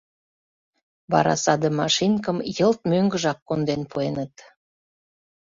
[1.11, 4.33] Вара саде машинкым йылт мӧҥгыжак конден пуэныт.